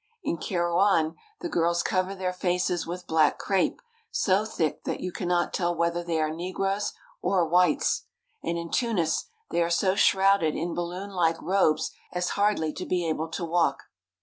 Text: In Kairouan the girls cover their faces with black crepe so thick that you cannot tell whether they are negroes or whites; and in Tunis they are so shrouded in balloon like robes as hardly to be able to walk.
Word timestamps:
In 0.23 0.37
Kairouan 0.37 1.13
the 1.41 1.47
girls 1.47 1.83
cover 1.83 2.15
their 2.15 2.33
faces 2.33 2.87
with 2.87 3.05
black 3.05 3.37
crepe 3.37 3.79
so 4.09 4.45
thick 4.45 4.83
that 4.83 4.99
you 4.99 5.11
cannot 5.11 5.53
tell 5.53 5.75
whether 5.75 6.03
they 6.03 6.19
are 6.19 6.31
negroes 6.33 6.93
or 7.21 7.47
whites; 7.47 8.05
and 8.41 8.57
in 8.57 8.71
Tunis 8.71 9.25
they 9.51 9.61
are 9.61 9.69
so 9.69 9.93
shrouded 9.93 10.55
in 10.55 10.73
balloon 10.73 11.11
like 11.11 11.39
robes 11.39 11.91
as 12.11 12.29
hardly 12.29 12.73
to 12.73 12.85
be 12.87 13.07
able 13.07 13.27
to 13.27 13.45
walk. 13.45 13.83